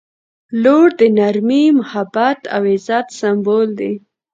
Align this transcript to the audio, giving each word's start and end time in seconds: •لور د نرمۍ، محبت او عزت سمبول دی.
•لور 0.63 0.87
د 0.99 1.01
نرمۍ، 1.17 1.65
محبت 1.79 2.39
او 2.55 2.61
عزت 2.71 3.07
سمبول 3.19 3.67
دی. 3.79 3.93